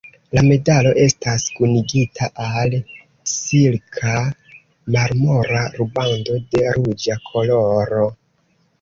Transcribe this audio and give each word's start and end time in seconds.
La 0.35 0.41
medalo 0.45 0.93
estas 1.01 1.45
kunigita 1.57 2.29
al 2.47 2.73
silka 3.33 4.17
marmora 4.97 5.63
rubando 5.79 6.43
de 6.51 6.69
ruĝa 6.83 7.23
koloro. 7.33 8.15